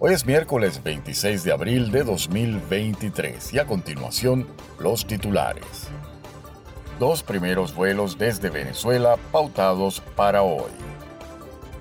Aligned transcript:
Hoy 0.00 0.12
es 0.12 0.24
miércoles 0.24 0.80
26 0.84 1.42
de 1.42 1.50
abril 1.50 1.90
de 1.90 2.04
2023 2.04 3.54
y 3.54 3.58
a 3.58 3.66
continuación 3.66 4.46
los 4.78 5.04
titulares. 5.04 5.88
Dos 7.00 7.24
primeros 7.24 7.74
vuelos 7.74 8.16
desde 8.16 8.48
Venezuela 8.48 9.16
pautados 9.32 10.00
para 10.14 10.42
hoy. 10.42 10.70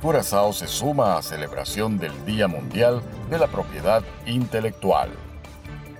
Curazao 0.01 0.51
se 0.51 0.65
suma 0.65 1.15
a 1.15 1.21
celebración 1.21 1.99
del 1.99 2.25
Día 2.25 2.47
Mundial 2.47 3.03
de 3.29 3.37
la 3.37 3.45
Propiedad 3.45 4.01
Intelectual. 4.25 5.11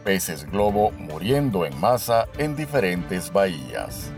Peces 0.04 0.50
globo 0.50 0.90
muriendo 0.98 1.68
en 1.68 1.80
masa 1.80 2.28
en 2.40 2.56
diferentes 2.56 3.32
bahías. 3.32 4.10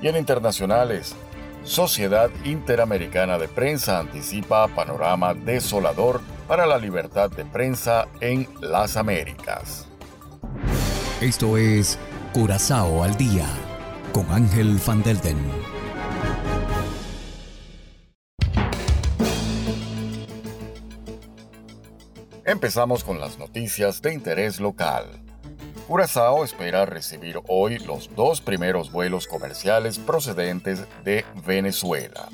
Y 0.00 0.08
en 0.08 0.16
internacionales, 0.16 1.14
Sociedad 1.62 2.30
Interamericana 2.42 3.38
de 3.38 3.46
Prensa 3.46 4.00
anticipa 4.00 4.66
panorama 4.66 5.34
desolador 5.34 6.20
para 6.46 6.66
la 6.66 6.78
libertad 6.78 7.30
de 7.30 7.44
prensa 7.44 8.08
en 8.20 8.48
las 8.60 8.96
Américas. 8.96 9.86
Esto 11.20 11.56
es 11.56 11.98
Curazao 12.32 13.04
al 13.04 13.16
Día 13.16 13.46
con 14.12 14.30
Ángel 14.30 14.78
Van 14.86 15.02
Delden. 15.02 15.38
Empezamos 22.44 23.04
con 23.04 23.20
las 23.20 23.38
noticias 23.38 24.02
de 24.02 24.12
interés 24.12 24.60
local. 24.60 25.06
Curazao 25.86 26.44
espera 26.44 26.86
recibir 26.86 27.40
hoy 27.48 27.78
los 27.78 28.14
dos 28.14 28.40
primeros 28.40 28.90
vuelos 28.92 29.26
comerciales 29.26 29.98
procedentes 29.98 30.86
de 31.04 31.24
Venezuela 31.46 32.28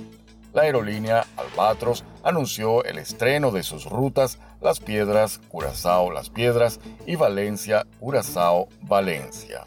la 0.52 0.62
aerolínea 0.62 1.26
Albatros 1.36 2.04
anunció 2.22 2.84
el 2.84 2.98
estreno 2.98 3.50
de 3.50 3.62
sus 3.62 3.84
rutas 3.86 4.38
Las 4.60 4.80
Piedras, 4.80 5.40
Curazao, 5.48 6.10
Las 6.10 6.30
Piedras 6.30 6.80
y 7.06 7.16
Valencia, 7.16 7.86
Curazao, 8.00 8.68
Valencia. 8.82 9.64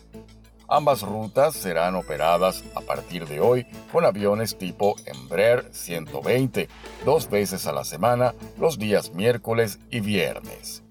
Ambas 0.68 1.02
rutas 1.02 1.54
serán 1.56 1.96
operadas 1.96 2.64
a 2.76 2.82
partir 2.82 3.28
de 3.28 3.42
hoy 3.42 3.66
con 3.92 4.06
aviones 4.06 4.58
tipo 4.58 4.96
Embraer 5.06 5.68
120, 5.74 6.70
dos 7.04 7.30
veces 7.30 7.68
a 7.68 7.74
la 7.74 7.84
semana, 7.84 8.34
los 8.58 8.80
días 8.80 9.14
miércoles 9.14 9.80
y 9.90 10.00
viernes. 10.00 10.82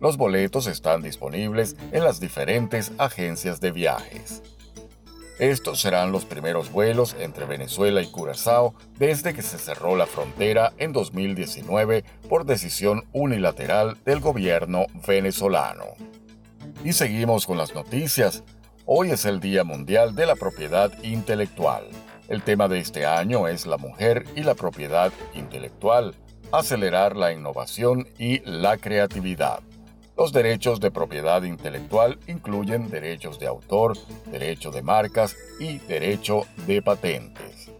Los 0.00 0.16
boletos 0.16 0.68
están 0.68 1.02
disponibles 1.02 1.76
en 1.90 2.04
las 2.04 2.20
diferentes 2.20 2.92
agencias 2.98 3.60
de 3.60 3.72
viajes. 3.72 4.42
Estos 5.38 5.80
serán 5.80 6.12
los 6.12 6.24
primeros 6.24 6.70
vuelos 6.70 7.16
entre 7.18 7.44
Venezuela 7.44 8.00
y 8.00 8.06
Curazao 8.06 8.74
desde 8.98 9.34
que 9.34 9.42
se 9.42 9.58
cerró 9.58 9.96
la 9.96 10.06
frontera 10.06 10.72
en 10.78 10.92
2019 10.92 12.04
por 12.28 12.44
decisión 12.44 13.04
unilateral 13.12 13.96
del 14.04 14.20
gobierno 14.20 14.86
venezolano. 15.06 15.86
Y 16.84 16.92
seguimos 16.92 17.46
con 17.46 17.58
las 17.58 17.74
noticias. 17.74 18.44
Hoy 18.86 19.10
es 19.10 19.24
el 19.24 19.40
Día 19.40 19.64
Mundial 19.64 20.14
de 20.14 20.26
la 20.26 20.36
Propiedad 20.36 20.92
Intelectual. 21.02 21.84
El 22.28 22.42
tema 22.42 22.68
de 22.68 22.78
este 22.78 23.04
año 23.04 23.48
es 23.48 23.66
la 23.66 23.76
mujer 23.76 24.26
y 24.36 24.44
la 24.44 24.54
propiedad 24.54 25.12
intelectual, 25.34 26.14
acelerar 26.52 27.16
la 27.16 27.32
innovación 27.32 28.06
y 28.18 28.40
la 28.48 28.76
creatividad. 28.76 29.60
Los 30.16 30.32
derechos 30.32 30.78
de 30.78 30.92
propiedad 30.92 31.42
intelectual 31.42 32.20
incluyen 32.28 32.88
derechos 32.88 33.40
de 33.40 33.48
autor, 33.48 33.98
derecho 34.30 34.70
de 34.70 34.80
marcas 34.80 35.36
y 35.58 35.78
derecho 35.78 36.42
de 36.68 36.82
patentes. 36.82 37.72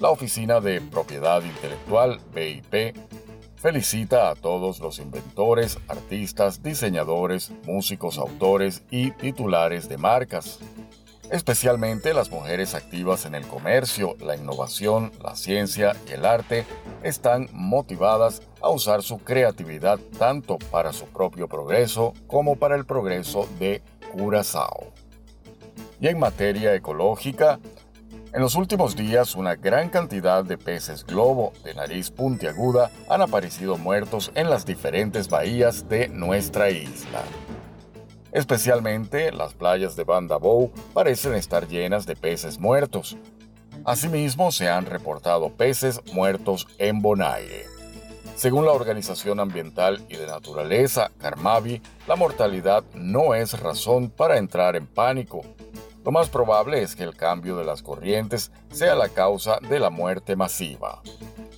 La 0.00 0.08
Oficina 0.08 0.60
de 0.60 0.80
Propiedad 0.80 1.42
Intelectual, 1.42 2.20
BIP, 2.34 2.96
felicita 3.56 4.30
a 4.30 4.34
todos 4.34 4.80
los 4.80 4.98
inventores, 4.98 5.78
artistas, 5.88 6.62
diseñadores, 6.62 7.52
músicos, 7.66 8.16
autores 8.16 8.82
y 8.90 9.10
titulares 9.10 9.90
de 9.90 9.98
marcas 9.98 10.60
Especialmente 11.30 12.14
las 12.14 12.30
mujeres 12.30 12.74
activas 12.74 13.26
en 13.26 13.34
el 13.34 13.46
comercio, 13.46 14.16
la 14.18 14.34
innovación, 14.34 15.12
la 15.22 15.36
ciencia 15.36 15.94
y 16.08 16.12
el 16.12 16.24
arte 16.24 16.64
están 17.02 17.48
motivadas 17.52 18.40
a 18.62 18.70
usar 18.70 19.02
su 19.02 19.18
creatividad 19.18 19.98
tanto 20.18 20.58
para 20.70 20.94
su 20.94 21.04
propio 21.04 21.46
progreso 21.46 22.14
como 22.26 22.56
para 22.56 22.76
el 22.76 22.86
progreso 22.86 23.46
de 23.58 23.82
Curazao. 24.10 24.92
Y 26.00 26.08
en 26.08 26.18
materia 26.18 26.74
ecológica, 26.74 27.58
en 28.32 28.40
los 28.40 28.54
últimos 28.54 28.96
días 28.96 29.34
una 29.34 29.54
gran 29.54 29.90
cantidad 29.90 30.44
de 30.44 30.56
peces 30.56 31.04
globo 31.04 31.52
de 31.62 31.74
nariz 31.74 32.10
puntiaguda 32.10 32.90
han 33.08 33.20
aparecido 33.20 33.76
muertos 33.76 34.30
en 34.34 34.48
las 34.48 34.64
diferentes 34.64 35.28
bahías 35.28 35.88
de 35.90 36.08
nuestra 36.08 36.70
isla. 36.70 37.22
Especialmente 38.32 39.32
las 39.32 39.54
playas 39.54 39.96
de 39.96 40.04
Banda 40.04 40.38
parecen 40.92 41.34
estar 41.34 41.66
llenas 41.66 42.06
de 42.06 42.14
peces 42.16 42.58
muertos. 42.58 43.16
Asimismo, 43.84 44.52
se 44.52 44.68
han 44.68 44.86
reportado 44.86 45.50
peces 45.50 46.00
muertos 46.12 46.66
en 46.78 47.00
Bonaire. 47.00 47.66
Según 48.36 48.66
la 48.66 48.72
Organización 48.72 49.40
Ambiental 49.40 50.04
y 50.08 50.16
de 50.16 50.26
Naturaleza, 50.26 51.10
Carmavi, 51.18 51.82
la 52.06 52.14
mortalidad 52.14 52.84
no 52.94 53.34
es 53.34 53.58
razón 53.58 54.10
para 54.10 54.38
entrar 54.38 54.76
en 54.76 54.86
pánico. 54.86 55.42
Lo 56.04 56.12
más 56.12 56.28
probable 56.28 56.82
es 56.82 56.94
que 56.94 57.02
el 57.02 57.16
cambio 57.16 57.56
de 57.56 57.64
las 57.64 57.82
corrientes 57.82 58.52
sea 58.70 58.94
la 58.94 59.08
causa 59.08 59.58
de 59.68 59.80
la 59.80 59.90
muerte 59.90 60.36
masiva. 60.36 61.02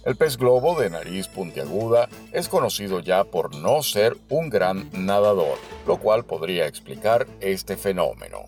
El 0.04 0.16
pez 0.16 0.38
globo 0.38 0.80
de 0.80 0.88
nariz 0.88 1.28
puntiaguda 1.28 2.08
es 2.32 2.48
conocido 2.48 3.00
ya 3.00 3.24
por 3.24 3.54
no 3.54 3.82
ser 3.82 4.16
un 4.30 4.48
gran 4.48 4.88
nadador, 4.92 5.58
lo 5.86 5.98
cual 5.98 6.24
podría 6.24 6.66
explicar 6.66 7.26
este 7.40 7.76
fenómeno. 7.76 8.46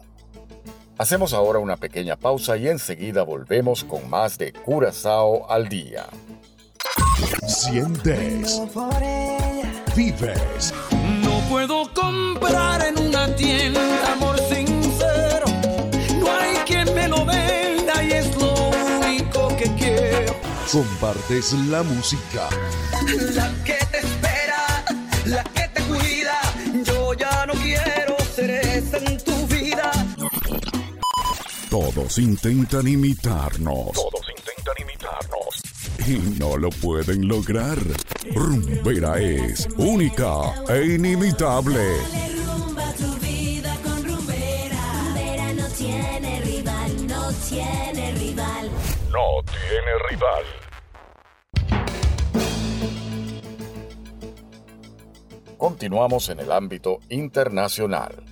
Hacemos 0.97 1.35
ahora 1.35 1.59
una 1.59 1.77
pequeña 1.77 2.17
pausa 2.17 2.57
y 2.57 2.69
enseguida 2.69 3.23
volvemos 3.23 3.85
con 3.85 4.09
más 4.09 4.39
de 4.39 4.53
Curazao 4.53 5.51
al 5.51 5.69
día. 5.69 6.07
Sientes. 7.47 8.63
Vives. 9.95 10.73
No 11.23 11.41
puedo 11.51 11.93
comprar 11.93 12.83
en 12.87 12.99
una 12.99 13.35
tienda 13.37 13.82
compartes 20.73 21.53
la 21.69 21.83
música. 21.83 22.49
La 23.35 23.53
que 23.63 23.79
te 23.91 23.99
espera, 23.99 24.85
la 25.27 25.45
que 25.45 25.69
te 25.69 25.83
cuida. 25.83 26.41
Yo 26.83 27.13
ya 27.13 27.45
no 27.45 27.53
quiero 27.53 28.17
ser 28.35 28.51
esa 28.51 28.97
en 28.97 29.23
tu 29.23 29.47
vida. 29.49 29.93
Todos 31.69 32.17
intentan 32.17 32.89
imitarnos. 32.89 33.93
Todos 33.93 34.27
intentan 34.31 34.75
imitarnos. 34.81 35.61
Y 36.07 36.39
no 36.41 36.57
lo 36.57 36.71
pueden 36.71 37.29
lograr. 37.29 37.79
Rumbera 38.35 39.19
es 39.21 39.69
única 39.77 40.55
e 40.71 40.95
inimitable. 40.95 41.85
Rumba 42.47 42.91
tu 42.95 43.15
vida 43.17 43.77
con 43.85 44.03
Rumbera. 44.05 45.03
Rumbera 45.05 45.53
no 45.53 45.69
tiene 45.69 46.41
rival, 46.41 47.07
no 47.07 47.31
tiene 47.47 48.13
rival. 48.15 48.71
Continuamos 55.63 56.29
en 56.29 56.41
el 56.41 56.51
ámbito 56.51 56.99
internacional. 57.09 58.25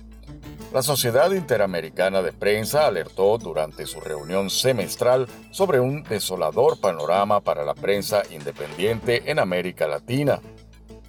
La 0.73 0.81
Sociedad 0.81 1.31
Interamericana 1.31 2.21
de 2.21 2.33
Prensa 2.33 2.85
alertó 2.85 3.37
durante 3.37 3.85
su 3.85 4.01
reunión 4.01 4.49
semestral 4.49 5.27
sobre 5.49 5.79
un 5.79 6.03
desolador 6.03 6.81
panorama 6.81 7.39
para 7.39 7.63
la 7.63 7.73
prensa 7.73 8.23
independiente 8.31 9.31
en 9.31 9.39
América 9.39 9.87
Latina. 9.87 10.41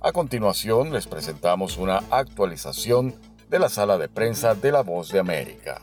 A 0.01 0.13
continuación 0.13 0.93
les 0.93 1.09
presentamos 1.09 1.77
una 1.77 2.05
actualización 2.09 3.17
de 3.49 3.59
la 3.59 3.69
sala 3.69 3.99
de 3.99 4.09
prensa 4.09 4.55
de 4.55 4.71
La 4.71 4.83
Voz 4.83 5.09
de 5.09 5.19
América. 5.19 5.83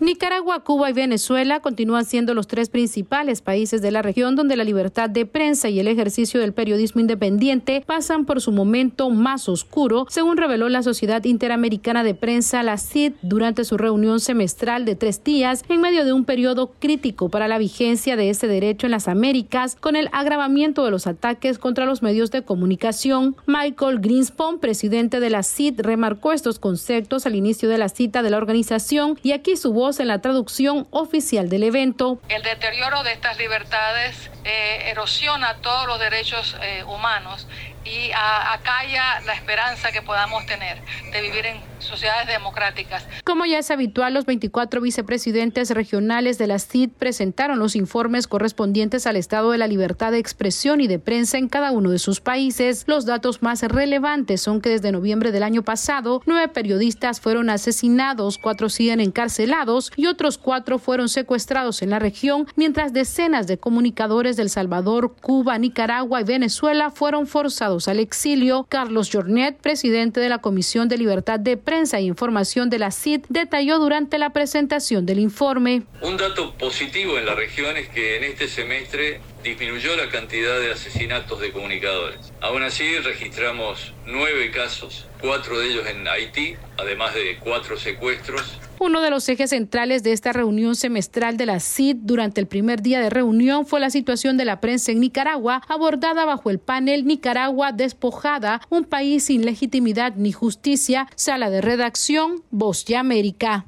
Nicaragua, 0.00 0.64
Cuba 0.64 0.90
y 0.90 0.92
Venezuela 0.92 1.60
continúan 1.60 2.04
siendo 2.04 2.34
los 2.34 2.46
tres 2.46 2.68
principales 2.68 3.40
países 3.40 3.82
de 3.82 3.90
la 3.90 4.02
región 4.02 4.36
donde 4.36 4.56
la 4.56 4.64
libertad 4.64 5.10
de 5.10 5.26
prensa 5.26 5.68
y 5.68 5.80
el 5.80 5.88
ejercicio 5.88 6.40
del 6.40 6.52
periodismo 6.52 7.00
independiente 7.00 7.82
pasan 7.86 8.24
por 8.24 8.40
su 8.40 8.52
momento 8.52 9.10
más 9.10 9.48
oscuro, 9.48 10.06
según 10.08 10.36
reveló 10.36 10.68
la 10.68 10.82
Sociedad 10.82 11.24
Interamericana 11.24 12.02
de 12.02 12.14
Prensa, 12.14 12.62
la 12.62 12.78
CID, 12.78 13.12
durante 13.22 13.64
su 13.64 13.76
reunión 13.76 14.20
semestral 14.20 14.84
de 14.84 14.96
tres 14.96 15.22
días 15.22 15.64
en 15.68 15.80
medio 15.80 16.04
de 16.04 16.12
un 16.12 16.24
periodo 16.24 16.72
crítico 16.78 17.28
para 17.28 17.48
la 17.48 17.58
vigencia 17.58 18.16
de 18.16 18.30
ese 18.30 18.46
derecho 18.46 18.86
en 18.86 18.92
las 18.92 19.08
Américas, 19.08 19.76
con 19.80 19.96
el 19.96 20.08
agravamiento 20.12 20.84
de 20.84 20.90
los 20.90 21.06
ataques 21.06 21.58
contra 21.58 21.86
los 21.86 22.02
medios 22.02 22.30
de 22.30 22.42
comunicación. 22.42 23.36
Michael 23.46 24.00
Greenspan, 24.00 24.58
presidente 24.58 25.20
de 25.20 25.30
la 25.30 25.42
CID, 25.42 25.80
remarcó 25.80 26.32
estos 26.32 26.58
conceptos 26.58 27.26
al 27.26 27.34
inicio 27.34 27.68
de 27.68 27.78
la 27.78 27.88
cita 27.88 28.22
de 28.22 28.30
la 28.30 28.38
organización 28.38 29.18
y 29.22 29.32
aquí 29.32 29.56
su 29.56 29.73
voz 29.74 30.00
en 30.00 30.08
la 30.08 30.20
traducción 30.20 30.86
oficial 30.90 31.50
del 31.50 31.64
evento. 31.64 32.18
El 32.28 32.42
deterioro 32.42 33.02
de 33.02 33.12
estas 33.12 33.36
libertades 33.36 34.30
eh, 34.44 34.90
erosiona 34.90 35.56
todos 35.56 35.86
los 35.86 35.98
derechos 35.98 36.56
eh, 36.62 36.84
humanos 36.84 37.46
y 37.84 38.10
acalla 38.14 39.20
la 39.26 39.34
esperanza 39.34 39.92
que 39.92 40.00
podamos 40.00 40.46
tener 40.46 40.80
de 41.12 41.20
vivir 41.20 41.44
en 41.44 41.73
sociedades 41.84 42.28
democráticas. 42.28 43.04
Como 43.24 43.44
ya 43.44 43.58
es 43.58 43.70
habitual, 43.70 44.14
los 44.14 44.26
24 44.26 44.80
vicepresidentes 44.80 45.70
regionales 45.70 46.38
de 46.38 46.46
la 46.46 46.58
CID 46.58 46.90
presentaron 46.98 47.58
los 47.58 47.76
informes 47.76 48.26
correspondientes 48.26 49.06
al 49.06 49.16
estado 49.16 49.50
de 49.50 49.58
la 49.58 49.66
libertad 49.66 50.12
de 50.12 50.18
expresión 50.18 50.80
y 50.80 50.86
de 50.86 50.98
prensa 50.98 51.38
en 51.38 51.48
cada 51.48 51.70
uno 51.70 51.90
de 51.90 51.98
sus 51.98 52.20
países. 52.20 52.84
Los 52.86 53.04
datos 53.04 53.42
más 53.42 53.62
relevantes 53.62 54.40
son 54.40 54.60
que 54.60 54.70
desde 54.70 54.92
noviembre 54.92 55.30
del 55.30 55.42
año 55.42 55.62
pasado, 55.62 56.22
nueve 56.26 56.48
periodistas 56.48 57.20
fueron 57.20 57.50
asesinados, 57.50 58.38
cuatro 58.38 58.68
siguen 58.68 59.00
encarcelados 59.00 59.92
y 59.96 60.06
otros 60.06 60.38
cuatro 60.38 60.78
fueron 60.78 61.08
secuestrados 61.08 61.82
en 61.82 61.90
la 61.90 61.98
región, 61.98 62.46
mientras 62.56 62.92
decenas 62.92 63.46
de 63.46 63.58
comunicadores 63.58 64.36
del 64.36 64.50
Salvador, 64.50 65.14
Cuba, 65.20 65.58
Nicaragua 65.58 66.20
y 66.20 66.24
Venezuela 66.24 66.90
fueron 66.90 67.26
forzados 67.26 67.88
al 67.88 67.98
exilio. 67.98 68.66
Carlos 68.68 69.10
Jornet, 69.12 69.58
presidente 69.58 70.20
de 70.20 70.28
la 70.28 70.38
Comisión 70.38 70.88
de 70.88 70.96
Libertad 70.96 71.38
de 71.38 71.56
Prensa 71.56 71.73
e 71.74 72.02
Información 72.02 72.70
de 72.70 72.78
la 72.78 72.92
CID, 72.92 73.24
detalló 73.28 73.80
durante 73.80 74.16
la 74.16 74.30
presentación 74.30 75.06
del 75.06 75.18
informe. 75.18 75.82
Un 76.02 76.16
dato 76.16 76.54
positivo 76.54 77.18
en 77.18 77.26
la 77.26 77.34
región 77.34 77.76
es 77.76 77.88
que 77.88 78.16
en 78.16 78.24
este 78.24 78.46
semestre 78.46 79.20
disminuyó 79.42 79.96
la 79.96 80.08
cantidad 80.08 80.60
de 80.60 80.70
asesinatos 80.70 81.40
de 81.40 81.50
comunicadores. 81.50 82.32
Aún 82.40 82.62
así, 82.62 82.96
registramos 82.98 83.92
nueve 84.06 84.52
casos, 84.52 85.06
cuatro 85.20 85.58
de 85.58 85.68
ellos 85.68 85.86
en 85.88 86.06
Haití, 86.06 86.54
además 86.78 87.12
de 87.14 87.38
cuatro 87.40 87.76
secuestros. 87.76 88.60
Uno 88.80 89.00
de 89.00 89.10
los 89.10 89.28
ejes 89.28 89.50
centrales 89.50 90.02
de 90.02 90.12
esta 90.12 90.32
reunión 90.32 90.74
semestral 90.74 91.36
de 91.36 91.46
la 91.46 91.60
CID 91.60 91.96
durante 92.00 92.40
el 92.40 92.46
primer 92.46 92.82
día 92.82 93.00
de 93.00 93.08
reunión 93.08 93.66
fue 93.66 93.78
la 93.80 93.90
situación 93.90 94.36
de 94.36 94.44
la 94.44 94.60
prensa 94.60 94.90
en 94.90 95.00
Nicaragua, 95.00 95.62
abordada 95.68 96.24
bajo 96.24 96.50
el 96.50 96.58
panel 96.58 97.06
Nicaragua 97.06 97.72
despojada, 97.72 98.60
un 98.70 98.84
país 98.84 99.24
sin 99.24 99.44
legitimidad 99.44 100.14
ni 100.16 100.32
justicia, 100.32 101.08
sala 101.14 101.50
de 101.50 101.60
redacción, 101.60 102.42
Voz 102.50 102.84
de 102.84 102.96
América. 102.96 103.66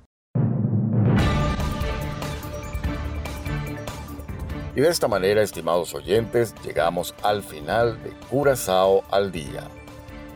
Y 4.74 4.80
de 4.80 4.88
esta 4.88 5.08
manera, 5.08 5.42
estimados 5.42 5.94
oyentes, 5.94 6.54
llegamos 6.62 7.14
al 7.22 7.42
final 7.42 8.02
de 8.02 8.10
Curazao 8.28 9.04
al 9.10 9.32
Día. 9.32 9.70